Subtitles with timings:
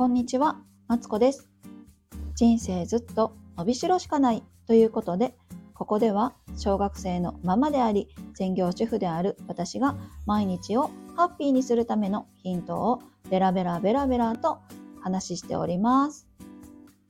[0.00, 0.56] こんにちは、
[0.88, 1.50] マツコです。
[2.34, 5.36] 人生ずっと伸びしろしかないということで、
[5.74, 14.60] ここでは小学生のママであり、専業主婦である私が毎日をハッピーにするためのヒントをベラベラベラベラと
[15.02, 16.26] 話しております。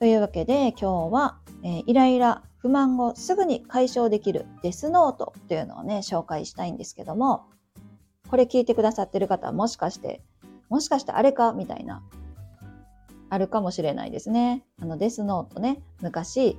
[0.00, 7.44] というわけで今日は、えーイライラ、不満をすぐに解消できるデスノートというのをね、紹介したいんですけども、
[8.28, 10.24] これ聞いてくださってる方はもしかして、
[10.68, 12.02] もしかしてあれかみたいな、
[13.30, 14.64] あるかもしれないですね。
[14.82, 16.58] あの、デスノートね、昔、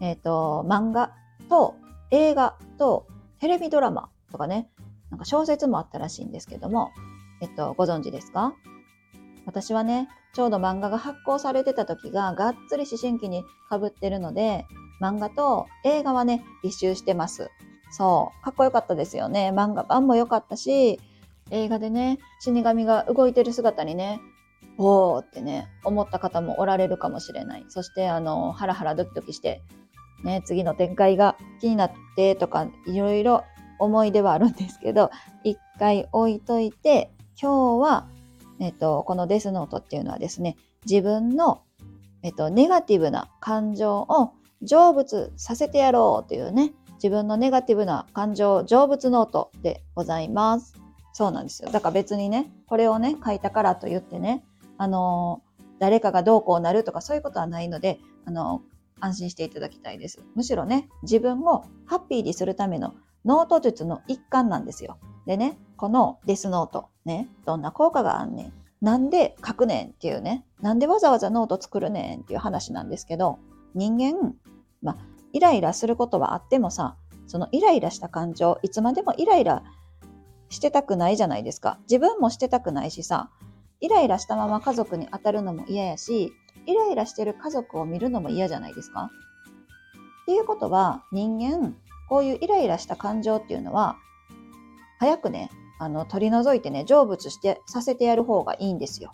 [0.00, 1.12] えっ、と、漫画
[1.48, 1.74] と
[2.10, 3.06] 映画と
[3.40, 4.70] テレビドラマとかね、
[5.10, 6.92] なんか小説もあったらしいんですけども、
[7.40, 8.54] えっと、ご存知ですか？
[9.46, 14.66] 私はね、ちょうど漫画が発行されてた時ががっつり思春期に被ってるので、
[15.00, 17.50] 漫画と映画はね、一周してます。
[17.92, 19.52] そう、かっこよかったですよね。
[19.54, 20.98] 漫画版も良かったし、
[21.50, 24.20] 映画でね、死神が動いてる姿にね、
[24.78, 27.64] おーってね、思った方もおられるかもしれない。
[27.68, 29.62] そして、あの、ハラハラドキドキして、
[30.24, 33.44] ね、次の展開が気になってとか、いろいろ
[33.78, 35.10] 思い出はあるんですけど、
[35.44, 38.08] 一回置いといて、今日は、
[38.60, 41.62] えっと、このデスノートっていうのはですね、自分の、
[42.22, 50.74] えっと、ネガティブな感情を成仏させてやろうというね、自分のネガティブな感情成仏ノートでございます。
[51.12, 51.70] そうなんですよ。
[51.70, 54.42] だから別にね、これをね、書いたからと言ってね、
[54.78, 55.42] あの
[55.78, 58.62] 誰かがどうこうなるとかそういうことはないので、あの
[59.00, 60.22] 安心していただきたいです。
[60.34, 62.94] むしろね、自分をハッピーにするための
[63.24, 64.98] ノート術の一環なんですよ。
[65.26, 68.52] でね、このデスノート、ね、どんな効果があんねん。
[68.80, 73.38] なんで書くねんっていうね、なんでわざわざノート作るねんっていう話なんですけど、
[73.74, 74.34] 人間、
[74.82, 74.96] まあ、
[75.32, 79.62] イライラすることはあってもさ、そのイライラした感情、いつまでもイライラ
[80.50, 81.78] してたくないじゃないですか。
[81.82, 83.30] 自分もしてたくないしさ、
[83.84, 86.32] イライラしたまま家族に当たるのも嫌やし、
[86.64, 89.10] イライラしてる家族を見るのも嫌じゃないですか。
[90.22, 91.76] っていうことは、人間、
[92.08, 93.98] こういうイライラした感情っていうのは、
[94.98, 99.12] 早くね、あの、取り除いてね、成仏してさせてやる方がいいんですよ。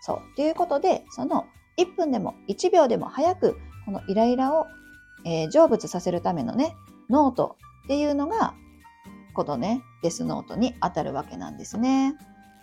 [0.00, 0.36] そう。
[0.36, 1.44] ということで、その
[1.76, 4.66] 1分でも1秒でも早く、このイライラを、
[5.26, 6.74] えー成仏させるためのね、
[7.10, 8.54] ノートっていうのが、
[9.34, 12.14] このね、デスノートに当たるわけなんですね。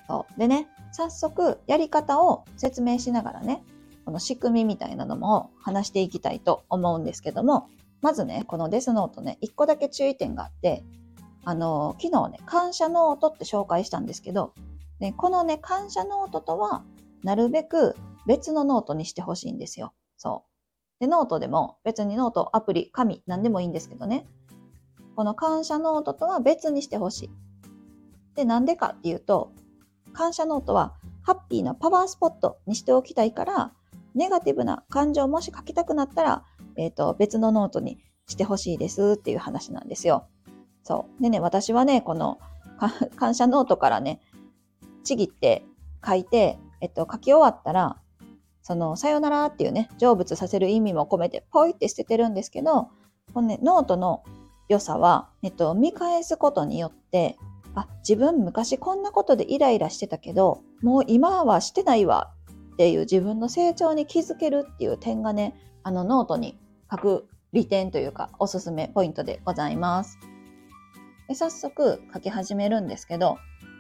[0.07, 0.39] そう。
[0.39, 3.65] でね、早速やり方を説明しながらね、
[4.05, 7.67] この仕組みみたいなのも話していきたいと思うんですけども、
[8.01, 10.85] まずね、このデスノートね、一個だけ注意点があって、
[11.43, 14.53] あの、昨日ね、感謝ノートって紹介したんですけど、
[15.01, 16.85] ね、このね、感謝ノートとは、
[17.23, 19.93] なるべく別のノートにしてほしいんですよ。
[20.15, 21.01] そう。
[21.01, 24.25] で、ノートでも別にノート、アプリ、紙、何でもいいんですけどね、
[25.17, 27.31] この感謝ノートとは別にしてほしい。
[28.35, 29.51] で、なんでかっていうと、
[30.15, 33.73] 感謝ノートはハッピーなパワースポットにしておきたいから、
[34.15, 36.43] ネガティブな感情もし書きたくなったら、
[36.77, 40.27] えっ、と、別のノートにしてほしいですっていう話なんですよ。
[40.83, 41.21] そう。
[41.21, 42.39] でね、私はね、この
[43.15, 44.21] 感謝ノートからね、
[45.03, 45.65] ちぎって
[46.05, 47.97] 書いて、えっと、書き終わったら、
[48.61, 52.89] その、さよならっていうね、成仏させる意味も込めて、ポイって捨ててるんですけど、
[53.33, 54.23] このね、ノートの
[54.69, 57.37] 良さは、えっと、見返すことによって、
[57.83, 62.31] あ、自分昔こんなことでイライラしてたけど、もう今はしてないわ
[62.73, 66.57] っていう自分の成長に気づけるっていう点がね、あのノートに
[66.89, 70.19] 書く利点というかおすすめポイントでございます。
[71.27, 73.37] で早速書き始めるんですけど、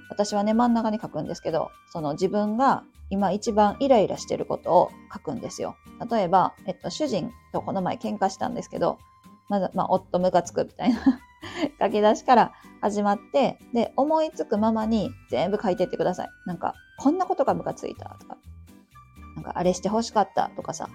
[0.09, 5.75] 私はね、真ん中に書くんですけど、その自分が今一番イライラしてることを書くんですよ。
[6.09, 8.97] 例えば、えっと、主人とこの前喧嘩したんですけど、
[9.47, 11.21] まず、まあ、夫ムカつくみたいな
[11.79, 12.53] 書き出しから
[12.85, 16.29] 始まって、で、思いつくままに全部書いてってください。
[16.45, 18.37] なんか、こんなことがムカついたとか、
[19.35, 20.87] なんか、あれして欲しかったとかさ、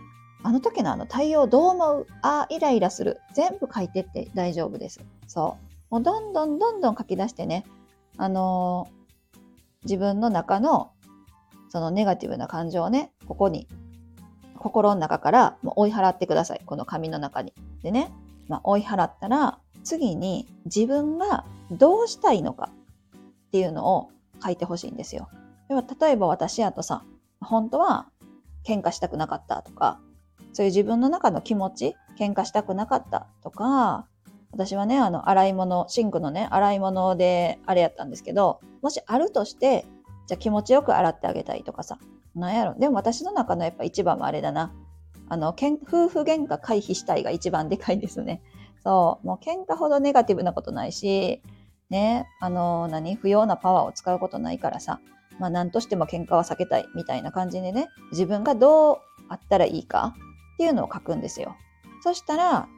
[0.45, 2.07] あの時のあの対応どう思う？
[2.23, 3.19] あイライラする。
[3.35, 5.01] 全部書いてって大丈夫です。
[5.27, 5.59] そ
[5.91, 5.95] う。
[5.95, 7.65] もうどんどんどんどん書き出してね、
[8.17, 9.01] あのー
[9.83, 10.93] 自分の中の
[11.71, 13.67] そのネガティブな感情をね、ここに、
[14.59, 16.61] 心の中からもう追い払ってください。
[16.67, 17.55] この紙の中に。
[17.83, 18.13] でね、
[18.47, 22.71] まあ、追い払ったら、次に自分がどうしたいのか
[23.49, 24.11] っていうのを
[24.43, 25.29] 書いてほしいんですよ。
[25.69, 27.05] では例えば私やとさ、
[27.41, 28.09] 本当は
[28.65, 30.01] 喧嘩したくなかったとか、
[30.53, 34.07] そういう自分の中の気持ち、喧嘩したくなかったとか、
[34.53, 39.87] 私はね、あの、洗い物、シンクのね、洗い物であれやったんですけど、もしあるとして、
[40.27, 41.99] じゃあ気持ちよく洗ってあげたいとかさ、
[42.35, 42.75] なんやろ。
[42.75, 44.73] でも私の中のやっぱ一番はあれだな。
[45.29, 48.43] あの、夫婦喧嘩回避したいが一番でかいですね。
[48.83, 51.43] そう、もう喧嘩ほどネガティブなことないし、
[51.91, 53.17] ね、あの、何？
[53.17, 55.01] 不要なパワーを使うことないからさ、
[55.39, 58.99] まあ何としても喧嘩は避けたいみたいな感じでね、自分がどう
[59.29, 60.15] あったらいいか
[60.55, 61.57] っていうのを書くんですよ。
[62.03, 62.69] そしたら、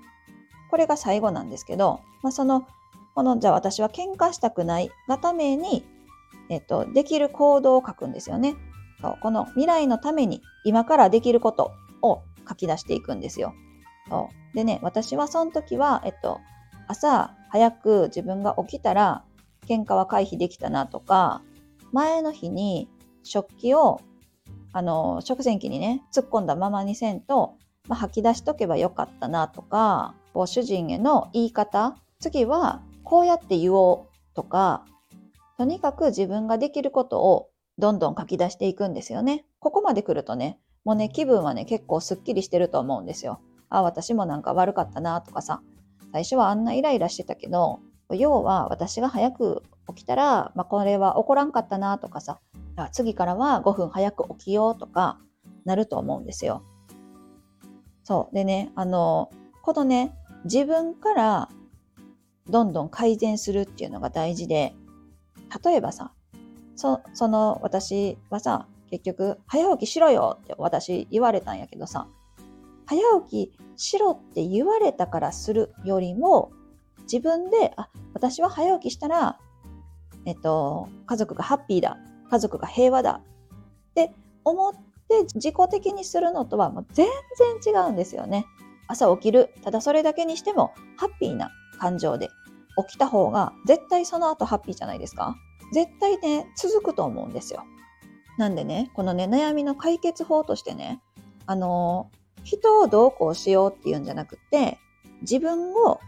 [0.70, 2.66] これが最後なんですけど、まあ、その、
[3.14, 5.84] この、じゃあ私は喧嘩したくないがために、
[6.48, 8.54] えっと、できる行動を書くんですよね。
[9.00, 11.72] そうこの未来のために今からできること
[12.02, 13.52] を書き出していくんですよ。
[14.08, 16.40] そうでね、私はその時は、えっと、
[16.88, 19.24] 朝早く自分が起きたら
[19.66, 21.42] 喧嘩は回避できたなとか、
[21.92, 22.88] 前の日に
[23.22, 24.00] 食器を
[24.72, 27.56] あの食洗機にね突っ込んだままにせんと、
[27.88, 34.84] まあ、吐き出しとけばよかったなとかこう主人への言い方次はこうやって言おうとか
[35.58, 39.44] とにかく自分ができることをどんどん書き出していくんですよね。
[39.58, 43.40] ここまで来るとねもうね気分はね結構すっきりしてると思うんですよ。
[43.72, 45.62] あ私もなんか悪かったなとかさ
[46.12, 47.80] 最初はあんなイライラしてたけど
[48.10, 52.40] 要は私が早く起きたら、まあ、これは起こらんかったなとかさ
[52.92, 55.18] 次からは5分早く起きようとか
[55.64, 56.62] なると思うんですよ。
[58.04, 59.30] そうでねあの
[59.62, 60.14] このね
[60.44, 61.48] 自分から
[62.48, 64.74] どんどん改善するっていうのが大事で
[65.64, 66.12] 例えばさ
[66.74, 72.08] そその私はさ結局早起きしろよって私言われたんやけどさ
[72.86, 76.52] 早起きしろって言われたからするよりも
[77.02, 79.38] 自分であ私は早起きしたら
[80.24, 81.98] えっと、家族がハッピーだ、
[82.30, 83.20] 家族が平和だ
[83.90, 84.12] って
[84.44, 84.72] 思っ
[85.08, 87.06] て自己的にするのとはもう全
[87.62, 88.46] 然違うんですよね。
[88.88, 92.28] 朝起きる、ただそれだけにしてもハッピーな感情で
[92.88, 95.36] 起きた方が絶対その後ハッピーじゃないですか。
[95.72, 97.64] 絶対ね、続くと思うんですよ。
[98.38, 101.02] なんでね、このね、悩みの解決法としてね、
[101.46, 102.10] あの
[102.42, 104.78] 人をどうこうしようっていうんじゃなくて、
[105.22, 106.00] 自分を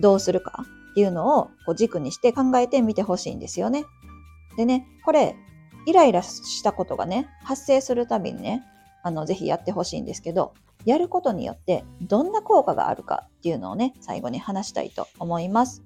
[0.00, 3.84] どうするかっていうのをこう軸にして考えてみてほしいんですよね。
[4.56, 5.36] でね、これ、
[5.86, 8.62] イライラしたことがね、発生するたびにね、
[9.02, 10.54] あの、ぜひやってほしいんですけど、
[10.84, 15.82] やることによってどんな効果があるかっていうのをね、最後に話したいと思います。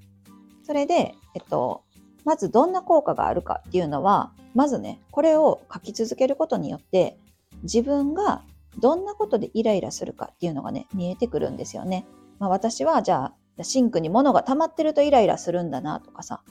[0.65, 1.83] それで、えっと、
[2.25, 7.19] まずどんな効果があるかっていうのは、まずね、これを書き続けることによって、
[7.63, 8.43] 自分が
[8.79, 12.07] どんなことでイライラするかっていうのがね、見えてくるんですよね。
[12.39, 16.43] まあ、私はじゃあシンクに物が溜まってるとイライラするんだなとかさ、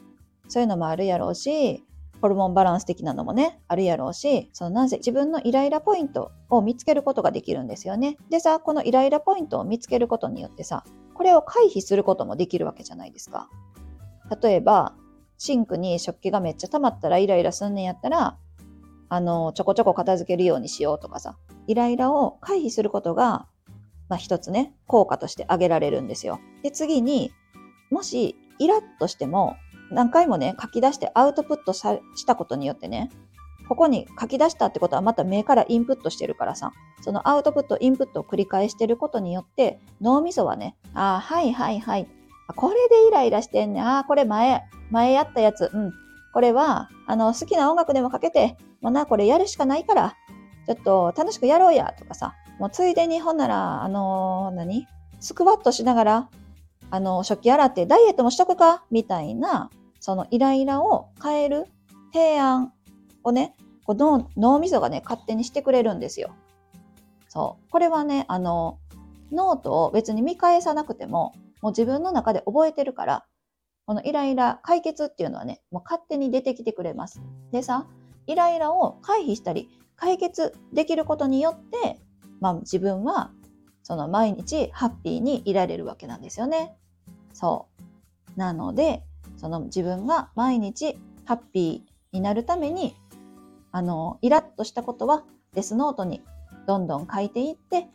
[0.48, 1.84] そういうのもあるやろうし、
[2.22, 8.18] ホルモンバランス的なのもね、あるやろうし、そのなぜ自分のイライラポイントを見つけることができるんですよね。
[8.30, 10.84] でさ、このイライラポイントを見つけることによってさ、
[11.14, 13.50] これを回避することもできるわけじゃないですか。
[14.42, 14.96] 例えば、
[15.38, 18.38] シンクに食器がめっちゃ溜まったらイライラすんねんやったら、
[19.10, 21.38] あの、ちょこちょこ片付けるようにしようとかさ、
[21.68, 23.48] イライラを回避することが
[24.10, 26.40] まあ、一つね、効果として挙げられるんですよ。
[26.64, 27.32] で、次に、
[27.92, 29.56] もしイラッとしても、
[29.92, 33.10] 何回もね、書き出してアウトプットしたことによってね、
[33.68, 36.72] ここに書き出したってことはまた目からインプットしてるからさ、
[37.02, 42.08] そのアウトプット、インプットを繰り返してることによって、脳みそはね、ああ、はいはいはい。
[42.56, 45.70] これでイライラしてんねああ、これ前、前やったやつ。
[45.74, 45.94] うん。
[46.34, 50.16] これは、あの、好きな音楽でもかけて、もうな、これやるしかないから、
[50.66, 52.36] ちょっと楽しくやろうや、とかさ。
[52.60, 54.88] もうついでにほんなら、あのー、何？
[55.20, 56.30] スクワットしながら、
[56.90, 58.84] あの、食器洗ってダイエットもしとくか？
[58.92, 59.70] みたいな、
[60.00, 61.66] そのイライラを変える
[62.14, 62.74] 提案
[63.24, 63.56] をね、
[63.86, 66.32] この脳みそがね、勝手にしてくれるんですよ。
[67.30, 67.72] そう。
[67.72, 68.80] これはね、あの、
[69.32, 73.26] ノートを別に見返さなくても、もう自分の中で覚えてるから、
[73.86, 77.22] このイライラ解決っていうのはね、もう勝手に出てきてくれます。
[77.52, 77.86] でさ、
[78.28, 82.00] イライラを回避したり、解決できることによって、
[82.40, 83.32] まあ、自分は
[83.82, 86.76] その毎日ハッピーにいられるわけなんですよね。
[87.34, 87.68] そ
[88.36, 88.40] う。
[88.40, 89.04] なので、
[89.38, 92.96] その自分が毎日ハッピーになるために、
[93.72, 96.22] あの、イラッとしたことはデスノートに
[96.68, 97.88] どんどん書いていって、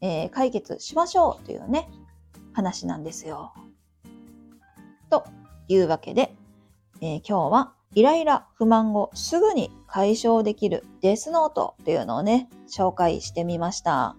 [0.00, 1.90] えー、解決しましょうというね、
[2.54, 3.52] 話なんですよ。
[5.10, 5.24] と
[5.68, 6.34] いうわけで、
[7.00, 14.16] えー、今日はイライラ、不満をすぐに解消できるデスノートというのをね、紹介してみました。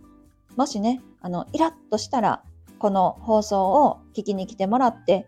[0.55, 2.41] もしね、あの、イラッとしたら、
[2.79, 5.27] この放送を聞きに来てもらって、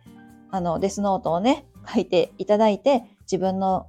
[0.50, 3.86] あの、デスノートをね、書いていただいて、自分の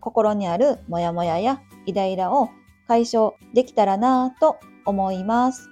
[0.00, 2.48] 心にあるモヤモヤやイライラを
[2.88, 5.68] 解消できたらなぁと思います、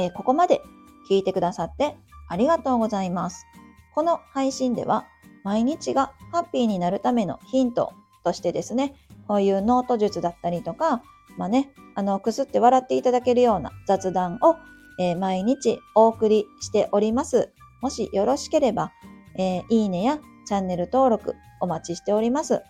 [0.00, 0.62] えー、ここまで
[1.08, 1.96] 聞いてくださって
[2.28, 3.46] ありがとうございます。
[3.94, 5.06] この配信では
[5.46, 7.92] 毎日がハッピーになるためのヒント
[8.24, 8.96] としてですね、
[9.28, 11.04] こういうノート術だったりとか、
[11.38, 14.56] まあね、あの、くすって笑っていただけるような雑談を、
[14.98, 17.52] えー、毎日お送りしております。
[17.80, 18.90] もしよろしければ、
[19.36, 22.64] えー、いいねやチャンネル登録お待ちしております。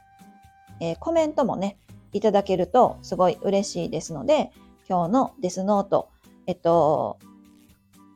[0.81, 1.79] えー、コメントもね、
[2.13, 4.53] いただけるとすごい嬉しいですので、
[4.87, 6.11] 今日のデスノート、
[6.47, 7.17] えっと、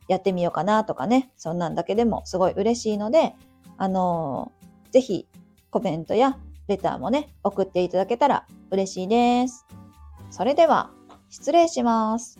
[0.06, 3.34] やってみようかなとかね、そんなんだけでもすごい嬉しいので、
[3.80, 5.26] あのー、ぜひ
[5.70, 6.36] コメントや
[6.68, 9.64] レターもね、送っていただけたら嬉しいです。
[10.30, 10.90] それでは、
[11.30, 12.38] 失礼します。